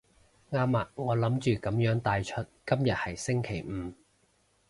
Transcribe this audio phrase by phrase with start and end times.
[0.51, 3.93] 啱啊，我諗住噉樣帶出今日係星期五